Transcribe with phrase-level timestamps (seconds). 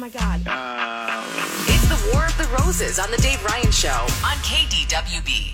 [0.00, 0.40] My God.
[0.46, 1.22] Uh,
[1.68, 5.52] it's the War of the Roses on the Dave Ryan Show on KDWB.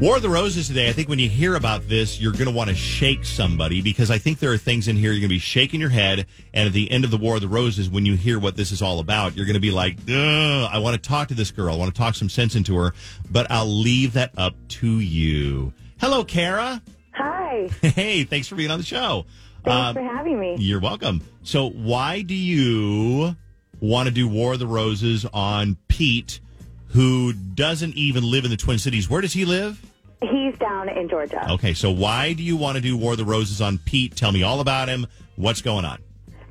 [0.00, 0.88] War of the Roses today.
[0.88, 4.10] I think when you hear about this, you're going to want to shake somebody because
[4.10, 6.26] I think there are things in here you're going to be shaking your head.
[6.54, 8.72] And at the end of the War of the Roses, when you hear what this
[8.72, 11.74] is all about, you're going to be like, I want to talk to this girl.
[11.74, 12.94] I want to talk some sense into her,
[13.30, 15.74] but I'll leave that up to you.
[16.00, 16.82] Hello, Kara.
[17.12, 17.68] Hi.
[17.82, 19.26] Hey, thanks for being on the show.
[19.64, 20.56] Thanks Um, for having me.
[20.58, 21.22] You're welcome.
[21.42, 23.36] So, why do you
[23.80, 26.40] want to do War of the Roses on Pete,
[26.88, 29.08] who doesn't even live in the Twin Cities?
[29.08, 29.80] Where does he live?
[30.20, 31.50] He's down in Georgia.
[31.52, 34.14] Okay, so why do you want to do War of the Roses on Pete?
[34.14, 35.06] Tell me all about him.
[35.36, 35.98] What's going on?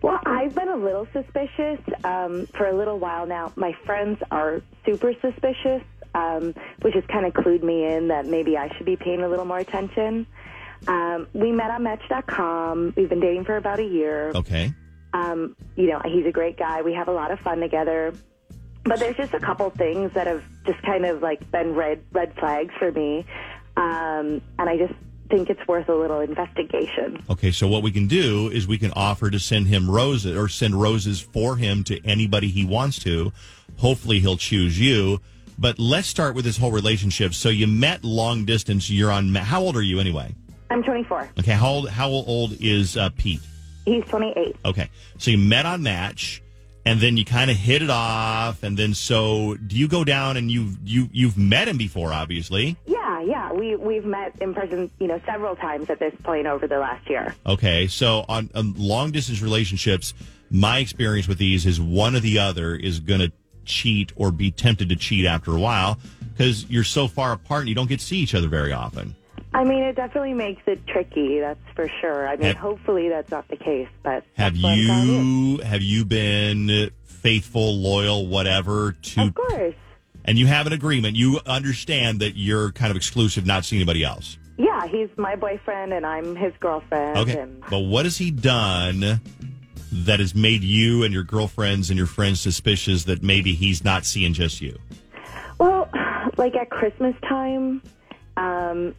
[0.02, 3.54] Well, I've been a little suspicious um, for a little while now.
[3.56, 5.84] My friends are super suspicious,
[6.16, 9.30] um, which has kind of clued me in that maybe I should be paying a
[9.30, 10.26] little more attention.
[10.88, 12.94] Um, we met on Match.com.
[12.96, 14.32] We've been dating for about a year.
[14.34, 14.74] Okay.
[15.14, 16.82] Um, you know, he's a great guy.
[16.82, 18.14] We have a lot of fun together.
[18.84, 22.34] But there's just a couple things that have just kind of like been red red
[22.40, 23.26] flags for me,
[23.78, 24.94] um, and I just
[25.30, 27.24] think it's worth a little investigation.
[27.30, 30.48] Okay, so what we can do is we can offer to send him roses or
[30.50, 33.32] send roses for him to anybody he wants to.
[33.78, 35.22] Hopefully he'll choose you.
[35.60, 37.36] But let's start with this whole relationship.
[37.36, 38.90] So you met long distance.
[38.90, 39.36] You're on.
[39.36, 40.34] How old are you anyway?
[40.72, 41.32] I'm 24.
[41.40, 41.90] Okay, how old?
[41.90, 43.42] How old is uh, Pete?
[43.84, 44.56] He's 28.
[44.64, 46.42] Okay, so you met on Match,
[46.86, 50.38] and then you kind of hit it off, and then so do you go down
[50.38, 52.78] and you you you've met him before, obviously.
[52.86, 53.52] Yeah, yeah.
[53.52, 57.10] We we've met in person, you know, several times at this point over the last
[57.10, 57.36] year.
[57.46, 60.14] Okay, so on, on long distance relationships,
[60.50, 63.32] my experience with these is one or the other is going to
[63.66, 66.00] cheat or be tempted to cheat after a while
[66.32, 69.16] because you're so far apart and you don't get to see each other very often.
[69.54, 71.40] I mean, it definitely makes it tricky.
[71.40, 72.28] That's for sure.
[72.28, 73.90] I mean, Have- hopefully that's not the case.
[74.04, 79.36] But Have that's what I'm telling you have you been faithful, loyal, whatever to Of
[79.36, 79.76] course.
[80.26, 81.18] and you have an agreement.
[81.18, 84.38] You understand that you're kind of exclusive, not seeing anybody else.
[84.58, 87.18] Yeah, he's my boyfriend and I'm his girlfriend.
[87.18, 87.40] Okay.
[87.40, 89.20] And But what has he done
[89.92, 94.06] that has made you and your girlfriends and your friends suspicious that maybe he's not
[94.06, 94.78] seeing just you?
[95.60, 95.90] Well,
[96.38, 97.82] like at Christmas time,
[98.38, 98.96] um,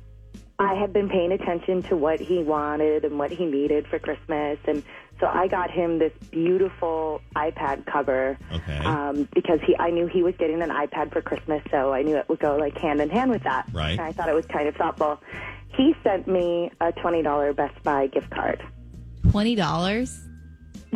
[0.63, 4.59] I had been paying attention to what he wanted and what he needed for Christmas,
[4.67, 4.83] and
[5.21, 8.39] so I got him this beautiful iPad cover.
[8.53, 8.79] Okay.
[8.79, 12.17] Um, because he, I knew he was getting an iPad for Christmas, so I knew
[12.17, 13.69] it would go like hand in hand with that.
[13.73, 13.93] Right.
[13.93, 15.21] And I thought it was kind of thoughtful.
[15.77, 18.63] He sent me a twenty dollar Best Buy gift card.
[19.31, 20.21] Twenty dollars.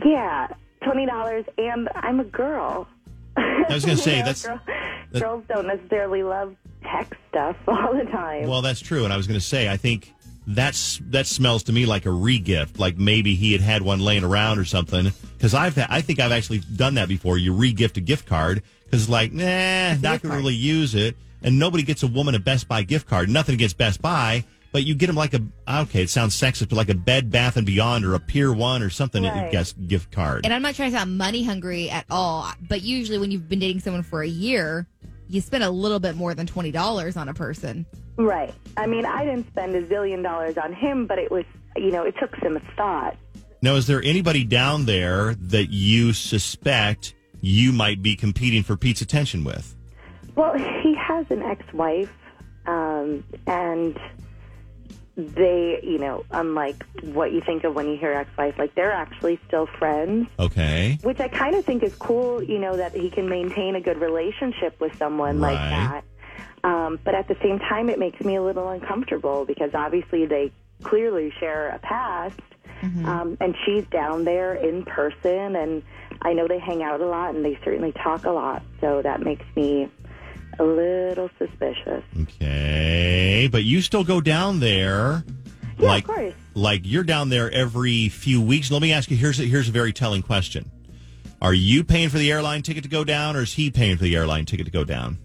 [0.05, 0.49] Yeah,
[0.83, 2.87] twenty dollars, and I'm a girl.
[3.37, 4.61] I was going to say You that's girl-
[5.13, 6.55] that- girls don't necessarily love
[6.91, 8.49] tech stuff all the time.
[8.49, 9.05] well, that's true.
[9.05, 10.13] And I was going to say I think
[10.47, 14.25] that's that smells to me like a regift, like maybe he had had one laying
[14.25, 15.13] around or something.
[15.37, 17.37] Because I've had, I think I've actually done that before.
[17.37, 21.17] You regift a gift card because like nah, not gift going to really use it,
[21.43, 23.29] and nobody gets a woman a Best Buy gift card.
[23.29, 24.45] Nothing against Best Buy.
[24.73, 27.57] But you get them like a okay, it sounds sexist, but like a Bed Bath
[27.57, 29.25] and Beyond or a Pier One or something.
[29.25, 29.51] Right.
[29.51, 30.45] Guess gift card.
[30.45, 33.59] And I'm not trying to sound money hungry at all, but usually when you've been
[33.59, 34.87] dating someone for a year,
[35.29, 37.87] you spend a little bit more than twenty dollars on a person.
[38.17, 38.55] right.
[38.77, 41.45] I mean, I didn't spend a zillion dollars on him, but it was,
[41.77, 43.17] you know, it took some thought.
[43.63, 49.01] Now, is there anybody down there that you suspect you might be competing for Pete's
[49.01, 49.75] attention with?
[50.35, 52.13] Well, he has an ex-wife,
[52.67, 53.99] um, and
[55.17, 59.41] they, you know, unlike what you think of when you hear ex-wife, like they're actually
[59.47, 60.29] still friends.
[60.39, 60.99] Okay.
[61.03, 63.99] which I kind of think is cool, you know, that he can maintain a good
[63.99, 66.03] relationship with someone like that.
[66.65, 70.53] Um, but at the same time, it makes me a little uncomfortable because obviously they
[70.83, 72.41] clearly share a past.
[72.83, 75.83] Um, and she's down there in person, and
[76.23, 78.63] I know they hang out a lot and they certainly talk a lot.
[78.81, 79.89] So that makes me
[80.59, 82.03] a little suspicious.
[82.23, 83.49] Okay.
[83.51, 85.25] But you still go down there.
[85.79, 86.35] Yeah, like, of course.
[86.55, 88.71] Like you're down there every few weeks.
[88.71, 90.71] Let me ask you here's a, here's a very telling question.
[91.43, 94.05] Are you paying for the airline ticket to go down or is he paying for
[94.05, 95.19] the airline ticket to go down?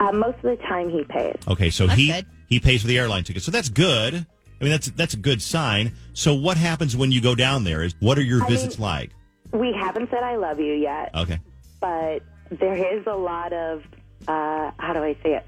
[0.00, 1.36] Uh, most of the time, he pays.
[1.46, 2.26] Okay, so That's he good.
[2.48, 3.42] he pays for the airline ticket.
[3.42, 4.14] So that's good.
[4.14, 5.92] I mean, that's that's a good sign.
[6.14, 7.82] So, what happens when you go down there?
[7.82, 9.10] Is what are your I visits mean- like?
[9.52, 11.38] We haven't said I love you yet, Okay.
[11.80, 12.20] but
[12.50, 13.82] there is a lot of,
[14.28, 15.46] uh, how do I say it,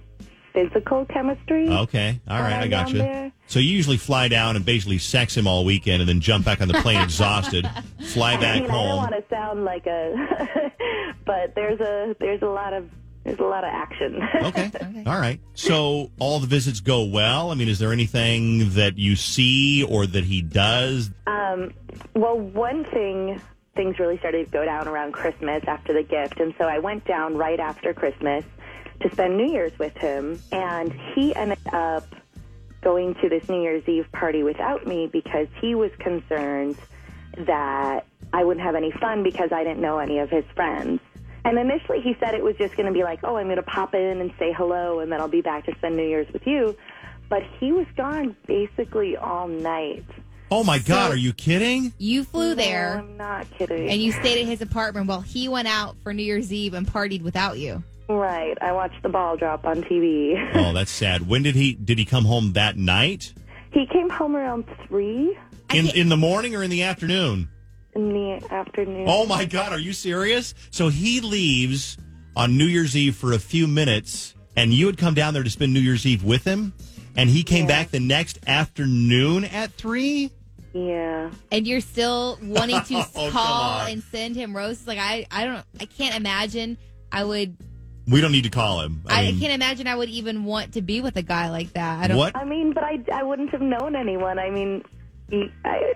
[0.53, 1.69] physical chemistry.
[1.69, 2.21] Okay.
[2.29, 2.55] All right.
[2.55, 3.03] I got down you.
[3.03, 3.33] there.
[3.47, 6.61] So you usually fly down and basically sex him all weekend, and then jump back
[6.61, 7.69] on the plane exhausted,
[8.09, 8.97] fly I back mean, I don't home.
[8.97, 10.73] want to sound like a,
[11.27, 12.89] but there's a there's a lot of
[13.25, 14.21] there's a lot of action.
[14.45, 14.71] Okay.
[15.07, 15.41] All right.
[15.55, 17.51] So all the visits go well.
[17.51, 21.11] I mean, is there anything that you see or that he does?
[21.27, 21.73] Um,
[22.15, 23.41] well, one thing,
[23.75, 26.39] things really started to go down around Christmas after the gift.
[26.41, 28.45] And so I went down right after Christmas
[29.01, 30.41] to spend New Year's with him.
[30.53, 32.05] And he ended up
[32.83, 36.77] going to this New Year's Eve party without me because he was concerned
[37.39, 41.01] that I wouldn't have any fun because I didn't know any of his friends.
[41.47, 43.63] And initially he said it was just going to be like, oh, I'm going to
[43.63, 46.47] pop in and say hello and then I'll be back to spend New Year's with
[46.47, 46.77] you.
[47.29, 50.05] But he was gone basically all night.
[50.51, 51.93] Oh my God, are you kidding?
[51.99, 53.89] You flew No, there I'm not kidding.
[53.89, 56.87] and you stayed at his apartment while he went out for New Year's Eve and
[56.87, 57.83] partied without you.
[58.09, 58.57] Right.
[58.61, 60.35] I watched the ball drop on TV.
[60.57, 61.27] Oh, that's sad.
[61.29, 63.33] When did he did he come home that night?
[63.73, 65.37] he came home around three
[65.73, 67.49] In in the morning or in the afternoon?
[67.97, 69.05] in the afternoon.
[69.09, 70.55] Oh my God, are you serious?
[70.71, 71.97] So he leaves
[72.37, 75.51] on New Year's Eve for a few minutes, and you had come down there to
[75.51, 76.73] spend New Year's Eve with him,
[77.17, 80.31] and he came back the next afternoon at three.
[80.73, 81.31] Yeah.
[81.53, 84.89] And you're still wanting to Oh, call and send him roses.
[84.89, 86.77] Like I, I don't, I can't imagine.
[87.13, 87.57] I would.
[88.07, 89.03] We don't need to call him.
[89.07, 91.73] I, I mean, can't imagine I would even want to be with a guy like
[91.73, 92.05] that.
[92.05, 92.17] I don't.
[92.19, 92.37] what?
[92.37, 94.39] I mean, but I, I wouldn't have known anyone.
[94.39, 94.85] I mean,
[95.31, 95.95] he, I,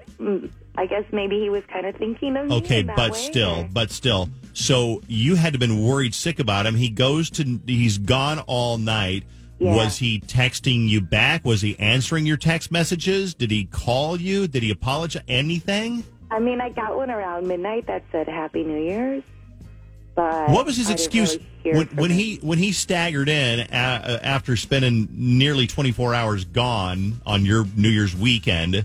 [0.76, 2.56] I guess maybe he was kind of thinking of me.
[2.56, 4.28] Okay, but way, still, or- but still.
[4.54, 6.74] So you had to been worried sick about him.
[6.74, 9.24] He goes to he's gone all night.
[9.60, 9.74] Yeah.
[9.74, 11.44] Was he texting you back?
[11.44, 13.34] Was he answering your text messages?
[13.34, 14.46] Did he call you?
[14.46, 15.22] Did he apologize?
[15.26, 16.04] Anything?
[16.30, 19.22] I mean, I got one around midnight that said Happy New Year's.
[20.18, 23.64] But What was his I excuse really when, when he when he staggered in a,
[23.72, 28.84] uh, after spending nearly 24 hours gone on your New Year's weekend?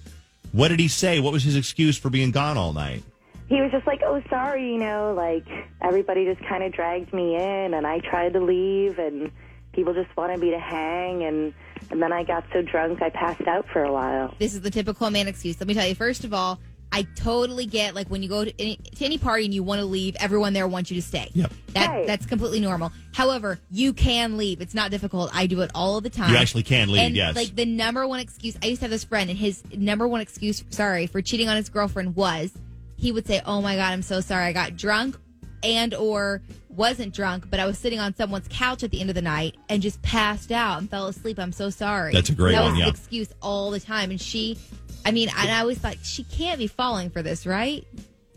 [0.52, 1.20] What did he say?
[1.20, 3.02] What was his excuse for being gone all night?
[3.50, 5.46] he was just like, "Oh, sorry, you know, like
[5.82, 9.32] everybody just kind of dragged me in, and I tried to leave, and
[9.74, 11.52] people just wanted me to hang, and
[11.90, 14.72] and then I got so drunk I passed out for a while." This is the
[14.72, 15.60] typical man excuse.
[15.60, 15.96] Let me tell you.
[15.96, 16.60] First of all,
[16.94, 19.80] I totally get like when you go to any, to any party and you want
[19.80, 21.30] to leave, everyone there wants you to stay.
[21.34, 21.52] Yep.
[21.74, 22.08] That Right.
[22.08, 22.92] that's completely normal.
[23.14, 24.62] However, you can leave.
[24.62, 25.32] It's not difficult.
[25.34, 26.32] I do it all the time.
[26.32, 27.36] You actually can leave, And yes.
[27.36, 30.22] like the number one excuse, I used to have this friend, and his number one
[30.22, 32.52] excuse, sorry, for cheating on his girlfriend was
[32.96, 34.46] he would say, "Oh my god, I'm so sorry.
[34.46, 35.18] I got drunk."
[35.64, 39.16] And or wasn't drunk, but I was sitting on someone's couch at the end of
[39.16, 41.40] the night and just passed out and fell asleep.
[41.40, 42.12] I'm so sorry.
[42.14, 42.90] That's a great that one, was yeah.
[42.90, 44.12] excuse all the time.
[44.12, 44.58] And she,
[45.06, 47.86] I mean, and I was like, she can't be falling for this, right?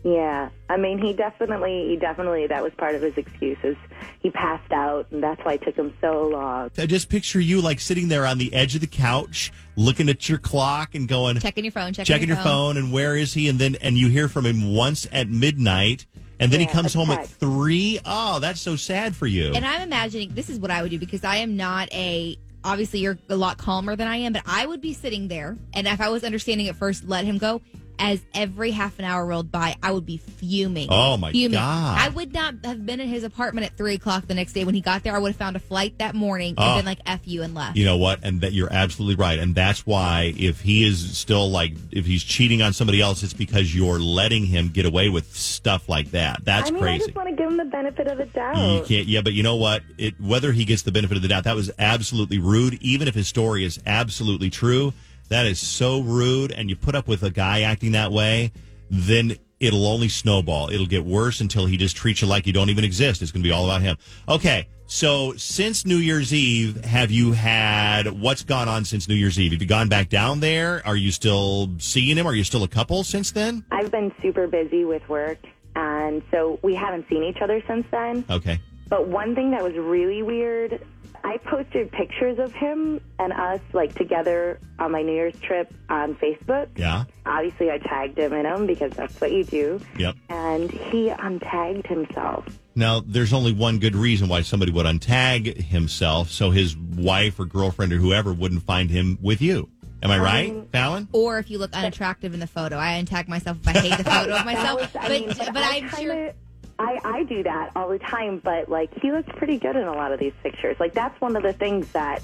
[0.03, 3.75] Yeah, I mean, he definitely, he definitely, that was part of his excuses.
[4.21, 6.71] He passed out, and that's why it took him so long.
[6.77, 10.29] I just picture you like sitting there on the edge of the couch, looking at
[10.29, 13.49] your clock and going, Checking your phone, checking, checking your phone and where is he
[13.49, 16.05] and then and you hear from him once at midnight
[16.39, 17.39] and then he comes a home at text.
[17.39, 17.99] three.
[18.05, 19.53] Oh, that's so sad for you.
[19.53, 22.37] And I'm imagining this is what I would do because I am not a.
[22.63, 25.87] Obviously, you're a lot calmer than I am, but I would be sitting there, and
[25.87, 27.61] if I was understanding at first, let him go.
[27.99, 30.87] As every half an hour rolled by, I would be fuming.
[30.91, 31.57] Oh, my fuming.
[31.57, 31.97] God.
[31.99, 34.63] I would not have been in his apartment at three o'clock the next day.
[34.65, 36.75] When he got there, I would have found a flight that morning and Oh.
[36.77, 37.75] been like "f you" and left.
[37.75, 38.19] you know what?
[38.23, 39.39] And that you're absolutely right.
[39.39, 43.33] And that's why if he is still like if he's cheating on somebody else, it's
[43.33, 46.45] because you're letting him get away with stuff like that.
[46.45, 48.57] That's I mean, I just want to give him the benefit of the doubt.
[48.57, 49.81] You can't, yeah, but you know what?
[49.97, 52.75] It, whether he gets the benefit of the doubt, that was absolutely rude.
[52.81, 54.93] Even if his story is absolutely true,
[55.29, 56.51] that is so rude.
[56.51, 58.51] And you put up with a guy acting that way,
[58.89, 60.69] then it'll only snowball.
[60.69, 63.21] It'll get worse until he just treats you like you don't even exist.
[63.21, 63.97] It's going to be all about him.
[64.27, 64.67] Okay.
[64.89, 69.51] So since New Year's Eve, have you had what's gone on since New Year's Eve?
[69.51, 70.81] Have you gone back down there?
[70.85, 72.25] Are you still seeing him?
[72.25, 73.65] Are you still a couple since then?
[73.69, 75.39] I've been super busy with work,
[75.75, 78.23] and so we haven't seen each other since then.
[78.29, 78.61] Okay.
[78.87, 80.81] But one thing that was really weird,
[81.23, 86.15] I posted pictures of him and us like together on my New Year's trip on
[86.15, 86.67] Facebook.
[86.75, 87.05] Yeah.
[87.25, 89.79] Obviously, I tagged him in them because that's what you do.
[89.97, 90.15] Yep.
[90.29, 92.45] And he untagged himself.
[92.75, 97.45] Now, there's only one good reason why somebody would untag himself, so his wife or
[97.45, 99.69] girlfriend or whoever wouldn't find him with you.
[100.03, 101.07] Am I right, um, Fallon?
[101.11, 104.03] Or if you look unattractive in the photo, I untag myself if I hate the
[104.03, 104.79] photo of myself.
[104.81, 106.33] was- I but mean, but, I I'm kinda- sure.
[106.79, 109.93] I, I do that all the time, but like he looks pretty good in a
[109.93, 110.77] lot of these pictures.
[110.79, 112.21] Like that's one of the things that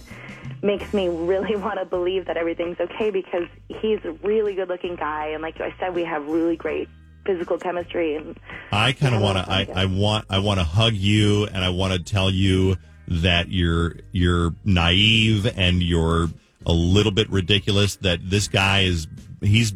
[0.62, 4.96] makes me really want to believe that everything's okay because he's a really good looking
[4.96, 5.30] guy.
[5.30, 6.88] And like I said, we have really great
[7.26, 8.16] physical chemistry.
[8.16, 8.40] And
[8.72, 9.52] I kind of want to.
[9.52, 10.26] I, I want.
[10.30, 15.46] I want to hug you, and I want to tell you that you're you're naive
[15.58, 16.30] and you're
[16.66, 17.96] a little bit ridiculous.
[17.98, 19.08] That this guy is.
[19.42, 19.74] He's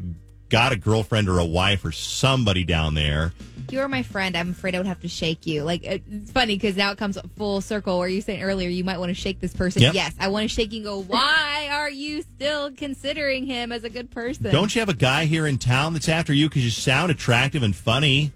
[0.50, 3.34] got a girlfriend or a wife or somebody down there.
[3.68, 5.64] If you were my friend, I'm afraid I would have to shake you.
[5.64, 8.00] Like it's funny because now it comes full circle.
[8.00, 9.82] Where you saying earlier you might want to shake this person.
[9.82, 9.94] Yep.
[9.94, 11.02] Yes, I want to shake you and go.
[11.02, 14.52] Why are you still considering him as a good person?
[14.54, 17.62] Don't you have a guy here in town that's after you because you sound attractive
[17.62, 18.32] and funny?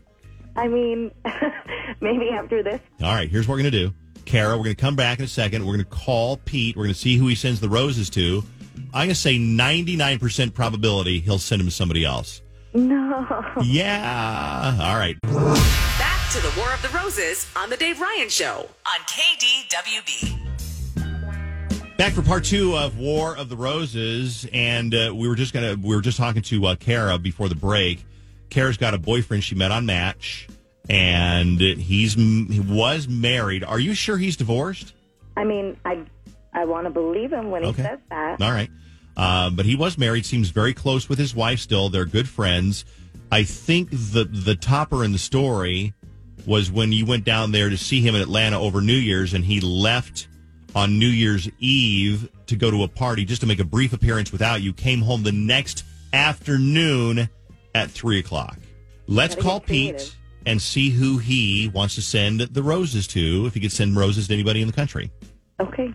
[0.58, 1.12] I mean,
[2.02, 3.94] maybe after this, All right, here's what we're going to do.
[4.26, 5.66] Kara, we're going to come back in a second.
[5.66, 6.76] We're going to call Pete.
[6.76, 8.44] We're going to see who he sends the roses to.
[8.94, 12.42] I'm going to say 99% probability he'll send them to somebody else.
[12.74, 13.44] No.
[13.64, 14.78] Yeah.
[14.82, 15.20] All right.
[15.22, 20.38] Back to the War of the Roses on The Dave Ryan Show on KDWB.
[21.98, 25.76] Back for part two of War of the Roses, and uh, we were just gonna
[25.76, 28.04] we were just talking to uh, Kara before the break.
[28.50, 30.48] Kara's got a boyfriend she met on Match,
[30.90, 33.64] and he's he was married.
[33.64, 34.94] Are you sure he's divorced?
[35.38, 36.04] I mean, I
[36.54, 38.42] I want to believe him when he says that.
[38.42, 38.70] All right.
[39.18, 41.90] Uh, but he was married, seems very close with his wife still.
[41.90, 42.86] They're good friends.
[43.32, 45.94] I think the the topper in the story
[46.46, 49.46] was when you went down there to see him in Atlanta over New Year's and
[49.46, 50.28] he left
[50.76, 54.32] on New Year's Eve to go to a party just to make a brief appearance
[54.32, 57.30] without you, came home the next afternoon
[57.76, 58.58] at three o'clock.
[59.08, 60.16] Let's call Pete
[60.46, 64.28] and see who he wants to send the roses to, if he could send roses
[64.28, 65.12] to anybody in the country.
[65.60, 65.94] Okay.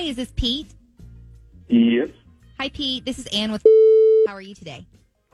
[0.00, 0.72] Hi, is this Pete?
[1.68, 2.08] Yes.
[2.58, 3.04] Hi, Pete.
[3.04, 3.62] This is Ann with.
[4.26, 4.86] How are you today?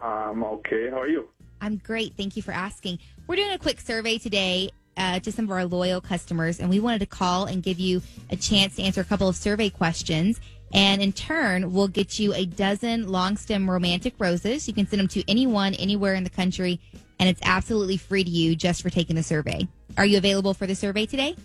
[0.03, 0.91] I'm okay.
[0.91, 1.29] How are you?
[1.61, 2.15] I'm great.
[2.17, 2.99] Thank you for asking.
[3.29, 6.81] We're doing a quick survey today uh, to some of our loyal customers, and we
[6.81, 10.41] wanted to call and give you a chance to answer a couple of survey questions.
[10.75, 14.67] And in turn, we'll get you a dozen long stem romantic roses.
[14.67, 16.81] You can send them to anyone, anywhere in the country,
[17.21, 19.69] and it's absolutely free to you just for taking the survey.
[19.97, 21.37] Are you available for the survey today?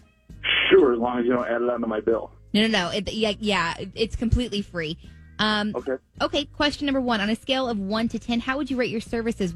[0.71, 2.31] Sure, as long as you don't add it onto my bill.
[2.53, 2.89] No, no, no.
[2.89, 4.97] It, yeah, yeah, it's completely free.
[5.39, 5.93] Um, Okay.
[6.21, 7.21] okay, question number one.
[7.21, 9.53] On a scale of one to 10, how would you rate your services?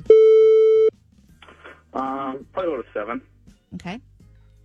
[1.93, 3.21] Um, probably about a seven.
[3.75, 3.99] Okay.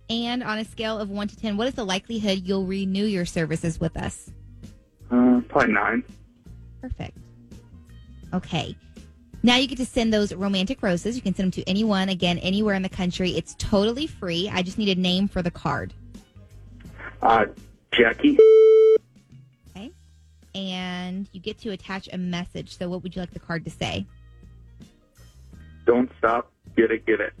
[0.09, 3.25] And on a scale of one to 10, what is the likelihood you'll renew your
[3.25, 4.31] services with us?
[5.09, 6.03] Uh, probably nine.
[6.81, 7.17] Perfect.
[8.33, 8.75] Okay.
[9.43, 11.15] Now you get to send those romantic roses.
[11.15, 13.31] You can send them to anyone, again, anywhere in the country.
[13.31, 14.49] It's totally free.
[14.51, 15.93] I just need a name for the card.
[17.21, 17.45] Uh,
[17.91, 18.37] Jackie.
[19.75, 19.91] Okay.
[20.55, 22.77] And you get to attach a message.
[22.77, 24.05] So, what would you like the card to say?
[25.85, 26.51] Don't stop.
[26.75, 27.33] Get it, get it.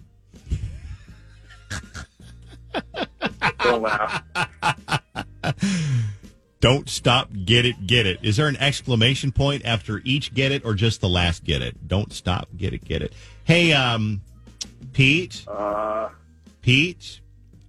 [3.59, 4.23] don't laugh.
[6.59, 8.19] Don't stop, get it, get it.
[8.21, 11.87] Is there an exclamation point after each get it or just the last get it?
[11.87, 13.13] Don't stop, get it, get it.
[13.45, 14.21] Hey, um,
[14.93, 16.09] Pete, Uh,
[16.61, 17.21] Pete,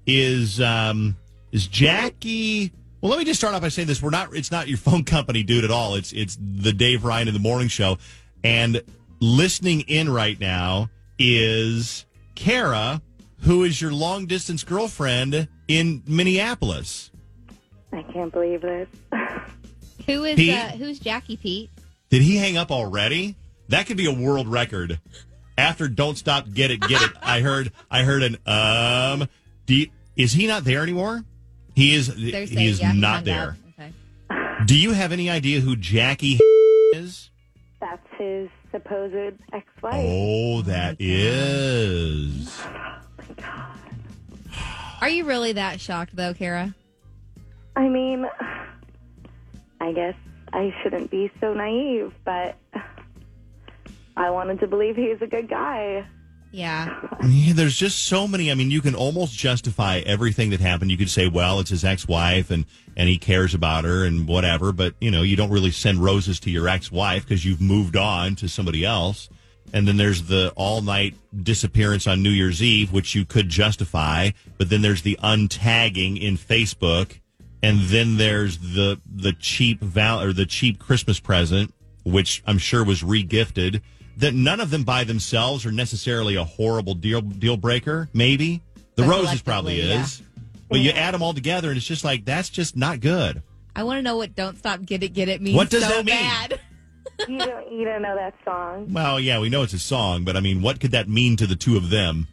[0.06, 1.16] is, um,
[1.52, 4.02] is Jackie, well, let me just start off by saying this.
[4.02, 5.94] We're not, it's not your phone company, dude, at all.
[5.94, 7.98] It's, it's the Dave Ryan in the morning show.
[8.42, 8.82] And
[9.20, 13.02] listening in right now is Kara,
[13.40, 17.10] who is your long distance girlfriend in Minneapolis.
[17.92, 18.88] I can't believe this.
[20.06, 20.54] Who is Pete?
[20.54, 21.70] uh, who's Jackie Pete?
[22.08, 23.36] Did he hang up already?
[23.68, 24.98] That could be a world record.
[25.56, 29.28] After "Don't Stop, Get It, Get It," I heard, I heard an um.
[29.66, 31.24] Do you- is he not there anymore?
[31.74, 32.08] He is.
[32.08, 33.56] They're He is yeah, not there.
[33.78, 33.92] Okay.
[34.66, 36.38] Do you have any idea who Jackie
[36.92, 37.30] is?
[37.80, 39.94] That's his supposed ex-wife.
[39.94, 42.62] Oh, that oh is.
[45.00, 46.74] Are you really that shocked though, Kara?
[47.74, 48.26] I mean,
[49.80, 50.14] I guess
[50.52, 52.56] I shouldn't be so naive, but
[54.16, 56.06] I wanted to believe he's a good guy.
[56.52, 57.00] Yeah.
[57.26, 58.50] Yeah, there's just so many.
[58.50, 60.90] I mean, you can almost justify everything that happened.
[60.90, 62.66] You could say, well, it's his ex-wife and,
[62.96, 66.38] and he cares about her and whatever, but you know, you don't really send roses
[66.40, 69.30] to your ex-wife because you've moved on to somebody else.
[69.72, 74.30] And then there's the all night disappearance on New Year's Eve, which you could justify,
[74.58, 77.20] but then there's the untagging in Facebook.
[77.62, 81.72] And then there's the, the cheap val or the cheap Christmas present,
[82.04, 83.80] which I'm sure was regifted.
[84.18, 88.08] That none of them by themselves are necessarily a horrible deal deal breaker.
[88.12, 88.62] Maybe
[88.96, 90.22] the But roses probably collectively, is,
[90.68, 93.42] but you add them all together, and it's just like that's just not good.
[93.74, 95.56] I want to know what "Don't Stop, Get It, Get It" means.
[95.56, 96.14] What does so that mean?
[96.14, 96.60] Bad.
[97.28, 98.92] you don't you don't know that song?
[98.92, 101.46] Well, yeah, we know it's a song, but I mean, what could that mean to
[101.46, 102.26] the two of them?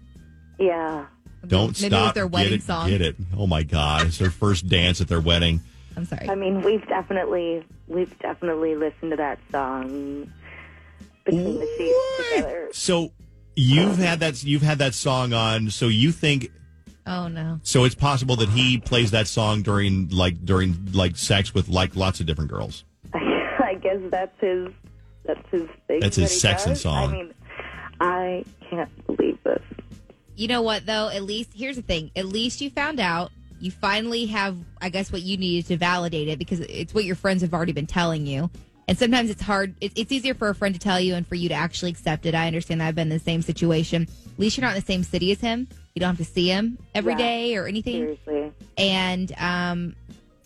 [0.57, 1.05] Yeah.
[1.48, 2.15] Don't Maybe stop.
[2.15, 2.89] their get it, song.
[2.89, 3.15] Get it?
[3.38, 4.07] Oh my God!
[4.07, 5.62] It's their first dance at their wedding.
[5.95, 6.29] I'm sorry.
[6.29, 10.31] I mean, we've definitely we've definitely listened to that song
[11.25, 12.69] between the sheets together.
[12.71, 13.11] So
[13.55, 15.69] you've had that you've had that song on.
[15.69, 16.51] So you think
[17.05, 17.59] oh no.
[17.63, 17.83] so?
[17.85, 22.19] It's possible that he plays that song during like during like sex with like lots
[22.19, 22.85] of different girls.
[23.13, 24.69] I guess that's his
[25.25, 25.99] that's his thing.
[25.99, 26.81] That's his that he sexing does.
[26.81, 27.09] song.
[27.09, 27.33] I mean,
[27.99, 29.61] I can't believe this.
[30.35, 31.09] You know what though?
[31.09, 32.11] At least here's the thing.
[32.15, 33.31] At least you found out.
[33.61, 37.17] You finally have, I guess, what you needed to validate it because it's what your
[37.17, 38.49] friends have already been telling you.
[38.89, 39.75] And sometimes it's hard.
[39.81, 42.25] It's, it's easier for a friend to tell you and for you to actually accept
[42.25, 42.34] it.
[42.34, 44.08] I understand that I've been in the same situation.
[44.34, 45.67] At least you're not in the same city as him.
[45.93, 47.17] You don't have to see him every Yeah.
[47.19, 48.17] day or anything.
[48.25, 48.51] Seriously.
[48.79, 49.96] and um,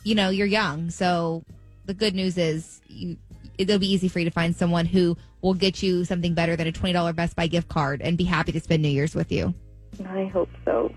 [0.03, 1.41] you know you're young so
[1.85, 3.15] the good news is you
[3.57, 6.67] it'll be easy for you to find someone who will get you something better than
[6.67, 9.53] a $20 best buy gift card and be happy to spend new year's with you
[10.05, 10.93] I hope so.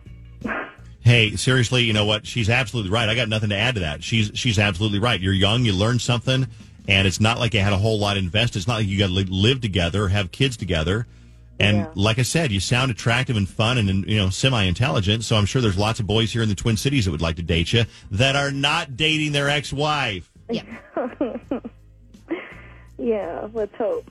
[1.00, 2.26] Hey, seriously, you know what?
[2.26, 3.09] She's absolutely right.
[3.09, 4.03] I got nothing to add to that.
[4.03, 5.21] She's she's absolutely right.
[5.21, 6.49] You're young, you learn something,
[6.88, 8.59] and it's not like you had a whole lot invested.
[8.59, 11.07] It's not like you got to live together, have kids together.
[11.59, 11.87] And Yeah.
[11.95, 15.25] like I said, you sound attractive and fun and you know semi-intelligent.
[15.25, 17.37] So I'm sure there's lots of boys here in the Twin Cities that would like
[17.37, 20.31] to date you that are not dating their ex-wife.
[20.50, 20.62] yeah
[22.99, 24.11] Yeah, let's hope.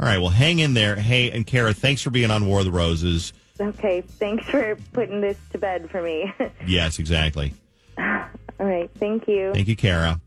[0.00, 0.96] All right, well, hang in there.
[0.96, 3.32] Hey, and Kara, thanks for being on War of the Roses.
[3.60, 6.32] Okay, thanks for putting this to bed for me.
[6.66, 7.54] Yes, exactly.
[7.98, 8.26] All
[8.66, 9.52] right, thank you.
[9.54, 10.20] Thank you, Kara.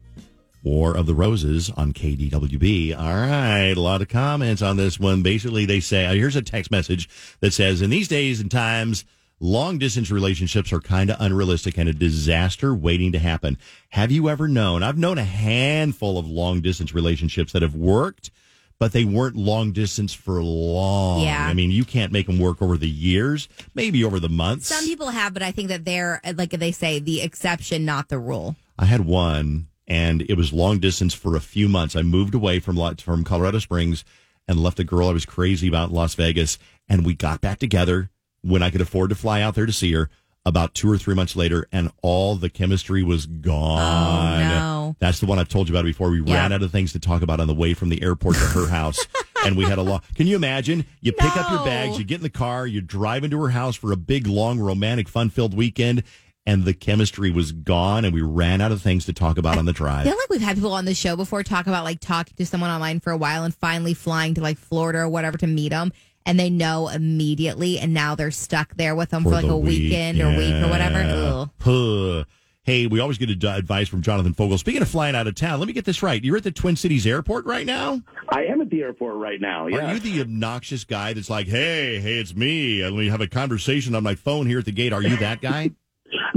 [0.63, 2.97] War of the Roses on KDWB.
[2.97, 5.23] All right, a lot of comments on this one.
[5.23, 9.03] Basically, they say, uh, here's a text message that says, in these days and times,
[9.39, 13.57] long distance relationships are kind of unrealistic and a disaster waiting to happen.
[13.89, 14.83] Have you ever known?
[14.83, 18.29] I've known a handful of long distance relationships that have worked,
[18.77, 21.23] but they weren't long distance for long.
[21.23, 21.45] Yeah.
[21.45, 24.67] I mean, you can't make them work over the years, maybe over the months.
[24.67, 28.19] Some people have, but I think that they're like they say the exception, not the
[28.19, 28.55] rule.
[28.77, 31.97] I had one, and it was long distance for a few months.
[31.97, 34.05] I moved away from from Colorado Springs
[34.47, 37.59] and left a girl I was crazy about in Las Vegas, and we got back
[37.59, 38.09] together
[38.41, 40.09] when I could afford to fly out there to see her.
[40.43, 43.79] About two or three months later, and all the chemistry was gone.
[43.79, 44.95] Oh, no.
[44.97, 46.09] That's the one I've told you about before.
[46.09, 46.33] We Yeah.
[46.33, 48.67] ran out of things to talk about on the way from the airport to her
[48.67, 48.97] house,
[49.45, 50.01] and we had a long.
[50.15, 50.85] Can you imagine?
[50.99, 53.75] You pick up your bags, you get in the car, you drive into her house
[53.75, 56.01] for a big, long, romantic, fun-filled weekend,
[56.45, 59.65] and the chemistry was gone, and we ran out of things to talk about on
[59.65, 60.03] the I drive.
[60.03, 62.69] feel like we've had people on the show before talk about like talking to someone
[62.69, 65.91] online for a while and finally flying to like Florida or whatever to meet them.
[66.23, 69.57] And they know immediately, and now they're stuck there with them for, like the a
[69.57, 71.49] weekend or week or whatever.
[71.59, 72.25] Huh.
[72.63, 74.59] Hey, we always get advice from Jonathan Fogel.
[74.59, 76.23] Speaking of flying out of town, let me get this right.
[76.23, 78.03] You're at the Twin Cities Airport right now?
[78.29, 79.65] I am at the airport right now.
[79.65, 79.77] Yeah.
[79.87, 82.83] Are you the obnoxious guy that's like, hey, hey, it's me.
[82.83, 84.93] And we have a conversation on my phone here at the gate.
[84.93, 85.71] Are you that guy?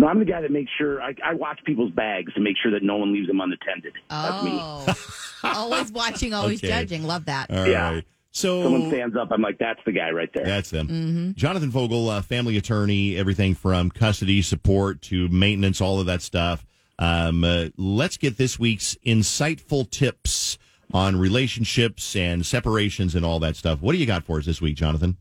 [0.05, 2.71] No, I'm the guy that makes sure I, I watch people's bags to make sure
[2.73, 3.95] that no one leaves them unattended.
[4.11, 4.51] That's me.
[4.53, 4.95] Oh,
[5.45, 6.69] always watching, always Okay.
[6.69, 7.05] judging.
[7.05, 7.51] Love that.
[7.51, 7.71] All right.
[7.71, 8.01] Yeah.
[8.31, 10.45] So Someone stands up, I'm like, that's the guy right there.
[10.45, 10.89] That's them.
[10.89, 11.31] Mm-hmm.
[11.37, 16.67] Jonathan Fogel, uh, family attorney, everything from custody support to maintenance, all of that stuff.
[16.99, 20.59] Um, uh, let's get this week's insightful tips
[20.93, 23.81] on relationships and separations and all that stuff.
[23.81, 25.17] What do you got for us this week, Jonathan?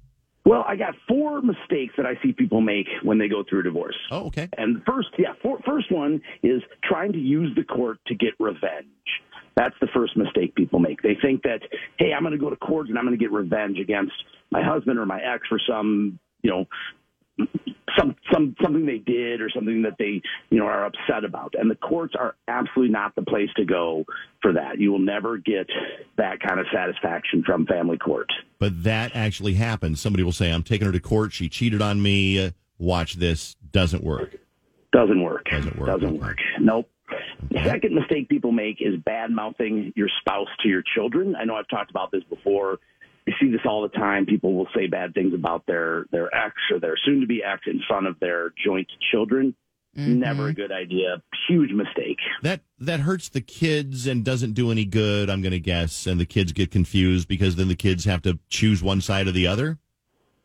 [0.45, 3.63] Well, I got four mistakes that I see people make when they go through a
[3.63, 3.95] divorce.
[4.11, 4.49] Oh, okay.
[4.57, 8.87] And first, yeah, for, first one is trying to use the court to get revenge.
[9.55, 11.01] That's the first mistake people make.
[11.01, 11.59] They think that,
[11.97, 14.13] hey, I'm going to go to court and I'm going to get revenge against
[14.51, 16.65] my husband or my ex for some, you know,
[17.97, 21.53] some some something they did or something that they you know are upset about.
[21.57, 24.05] And the courts are absolutely not the place to go
[24.41, 24.79] for that.
[24.79, 25.67] You will never get
[26.17, 28.29] that kind of satisfaction from family court.
[28.59, 29.99] But that actually happens.
[30.01, 31.33] Somebody will say, I'm taking her to court.
[31.33, 32.53] She cheated on me.
[32.77, 33.55] Watch this.
[33.71, 34.35] Doesn't work.
[34.91, 35.45] Doesn't work.
[35.49, 36.37] Doesn't work, Doesn't work.
[36.59, 36.89] Nope.
[37.51, 41.35] The second mistake people make is bad mouthing your spouse to your children.
[41.35, 42.79] I know I've talked about this before.
[43.25, 44.25] You see this all the time.
[44.25, 47.61] People will say bad things about their their ex or their soon to be ex
[47.67, 49.55] in front of their joint children.
[49.97, 50.19] Mm-hmm.
[50.19, 51.21] Never a good idea.
[51.47, 52.17] Huge mistake.
[52.41, 56.07] That that hurts the kids and doesn't do any good, I'm going to guess.
[56.07, 59.31] And the kids get confused because then the kids have to choose one side or
[59.31, 59.77] the other.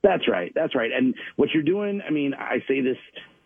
[0.03, 0.53] That's right.
[0.55, 0.91] That's right.
[0.93, 2.99] And what you're doing, I mean, I say this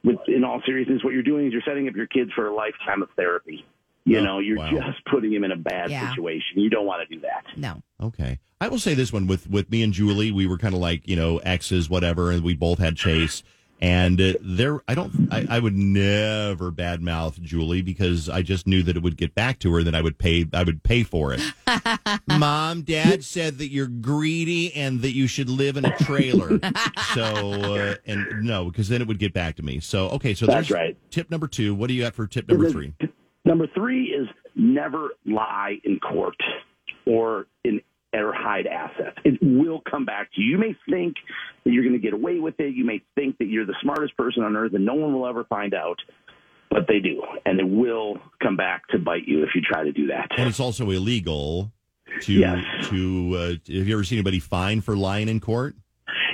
[0.04, 2.54] with in all seriousness, what you're doing is you're setting up your kids for a
[2.54, 3.64] lifetime of therapy.
[4.04, 4.70] You Oh, know, you're wow.
[4.70, 6.10] just putting him in a bad Yeah.
[6.10, 6.58] situation.
[6.60, 7.44] You don't want to do that.
[7.56, 7.82] No.
[8.00, 8.38] Okay.
[8.60, 11.06] I will say this one with with me and Julie, we were kind of like
[11.08, 13.42] you know exes, whatever, and we both had Chase.
[13.80, 18.80] And uh, there, I don't, I, I would never badmouth Julie because I just knew
[18.84, 19.82] that it would get back to her.
[19.82, 21.40] That I would pay, I would pay for it.
[22.28, 26.60] Mom, Dad said that you're greedy and that you should live in a trailer.
[27.14, 27.24] so,
[27.74, 29.80] uh, and no, because then it would get back to me.
[29.80, 30.96] So, okay, so That's there's right.
[31.10, 31.74] Tip number two.
[31.74, 32.92] What do you got for tip number three?
[33.52, 36.36] Number three is never lie in court
[37.06, 37.82] or in
[38.14, 39.18] or hide assets.
[39.26, 40.52] It will come back to you.
[40.52, 41.16] You may think
[41.62, 42.74] that you're going to get away with it.
[42.74, 45.44] You may think that you're the smartest person on earth and no one will ever
[45.44, 45.98] find out,
[46.70, 49.92] but they do, and it will come back to bite you if you try to
[49.92, 50.30] do that.
[50.38, 51.70] And it's also illegal
[52.22, 52.64] to Yes.
[52.88, 53.34] to.
[53.36, 55.74] Uh, have you ever seen anybody fined for lying in court?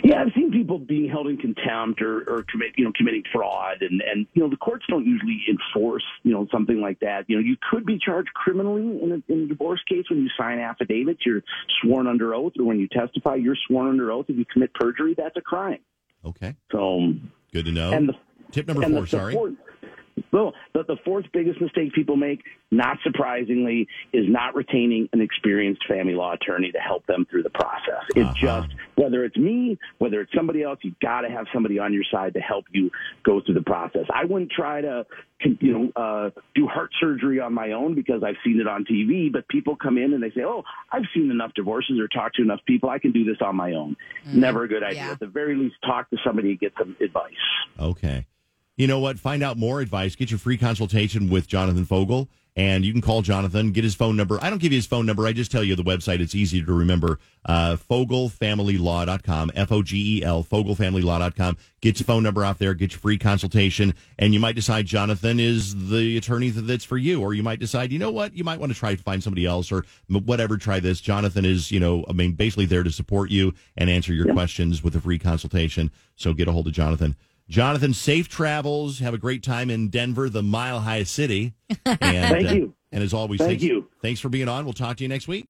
[0.05, 3.83] Yeah, I've seen people being held in contempt or, or commit, you know, committing fraud,
[3.83, 7.25] and and you know the courts don't usually enforce you know something like that.
[7.29, 10.29] You know, you could be charged criminally in a, in a divorce case when you
[10.39, 11.43] sign affidavits, you're
[11.83, 14.27] sworn under oath, or when you testify, you're sworn under oath.
[14.29, 15.81] If you commit perjury, that's a crime.
[16.25, 17.13] Okay, So,
[17.53, 17.93] good to know.
[17.93, 18.15] and the
[18.51, 19.07] Tip number four.
[19.07, 19.37] sorry.
[20.33, 25.83] Well, the, the fourth biggest mistake people make, not surprisingly, is not retaining an experienced
[25.89, 28.03] family law attorney to help them through the process.
[28.15, 28.63] It's Uh-huh.
[28.63, 32.05] just, whether it's me, whether it's somebody else, you've got to have somebody on your
[32.11, 32.91] side to help you
[33.25, 34.05] go through the process.
[34.15, 35.07] I wouldn't try to,
[35.41, 39.33] you know, uh, do heart surgery on my own because I've seen it on TV,
[39.33, 42.43] but people come in and they say, oh, I've seen enough divorces or talked to
[42.43, 42.91] enough people.
[42.91, 43.97] I can do this on my own.
[44.27, 45.05] Never a good idea.
[45.05, 45.11] Yeah.
[45.13, 47.33] At the very least, talk to somebody and get some advice.
[47.79, 48.27] Okay.
[48.79, 49.19] You know what?
[49.19, 50.15] Find out more advice.
[50.15, 52.29] Get your free consultation with Jonathan Fogel.
[52.55, 54.39] And you can call Jonathan, get his phone number.
[54.43, 55.27] I don't give you his phone number.
[55.27, 56.19] I just tell you the website.
[56.19, 57.21] It's easy to remember.
[57.45, 61.57] Uh, FogelFamilyLaw.com, F O G E L, FogelFamilyLaw.com.
[61.81, 63.95] Get your phone number out there, get your free consultation.
[64.19, 67.21] And you might decide Jonathan is the attorney that's for you.
[67.21, 68.35] Or you might decide, you know what?
[68.35, 70.57] You might want to try to find somebody else or whatever.
[70.57, 71.01] Try this.
[71.01, 74.83] Jonathan is, you know, I mean, basically there to support you and answer your questions
[74.83, 75.93] with a free consultation.
[76.17, 77.15] So get a hold of Jonathan.
[77.49, 78.99] Jonathan, safe travels.
[78.99, 81.55] Have a great time in Denver, the mile high city.
[81.87, 82.75] And, Thank uh, you.
[82.93, 83.89] and as always, Thank thanks, you.
[84.03, 84.65] Thanks for being on.
[84.65, 85.47] We'll talk to you next week.